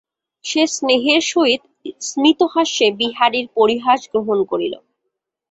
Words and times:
সে 0.45 0.61
স্নেহের 0.67 1.21
সহিত 1.31 1.61
স্মিতহাস্যে 2.01 2.87
বিহারীর 2.99 3.45
পরিহাস 3.57 3.99
গ্রহণ 4.11 4.39
করিল। 4.43 4.73